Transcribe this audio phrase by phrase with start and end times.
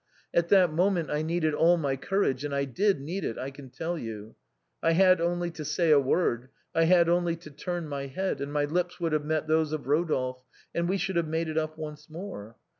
[0.33, 3.69] At that moment I needed all my courage, and I did need it, I can
[3.69, 4.33] tell you.
[4.81, 8.51] I had only to say a word, I had only to turn my head, and
[8.51, 10.41] my lips would have met those of Eodolphe,
[10.73, 12.55] and we should have made it up once more.